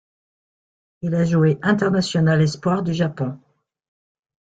Il 1.03 1.13
a 1.13 1.25
joué 1.25 1.59
international 1.61 2.41
espoir 2.41 2.81
du 2.81 2.91
Japon. 2.91 3.37